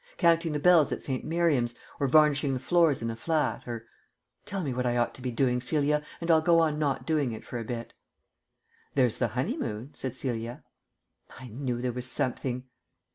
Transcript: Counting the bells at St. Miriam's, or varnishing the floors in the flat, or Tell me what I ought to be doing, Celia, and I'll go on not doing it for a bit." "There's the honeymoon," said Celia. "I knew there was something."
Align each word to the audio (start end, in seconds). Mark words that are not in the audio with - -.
Counting 0.17 0.51
the 0.51 0.59
bells 0.59 0.91
at 0.91 1.03
St. 1.03 1.23
Miriam's, 1.23 1.75
or 1.99 2.07
varnishing 2.07 2.55
the 2.55 2.59
floors 2.59 3.03
in 3.03 3.07
the 3.07 3.15
flat, 3.15 3.67
or 3.67 3.85
Tell 4.47 4.63
me 4.63 4.73
what 4.73 4.87
I 4.87 4.97
ought 4.97 5.13
to 5.13 5.21
be 5.21 5.29
doing, 5.29 5.61
Celia, 5.61 6.01
and 6.19 6.31
I'll 6.31 6.41
go 6.41 6.57
on 6.59 6.79
not 6.79 7.05
doing 7.05 7.33
it 7.33 7.45
for 7.45 7.59
a 7.59 7.63
bit." 7.63 7.93
"There's 8.95 9.19
the 9.19 9.27
honeymoon," 9.37 9.91
said 9.93 10.15
Celia. 10.15 10.63
"I 11.39 11.49
knew 11.49 11.83
there 11.83 11.93
was 11.93 12.07
something." 12.09 12.63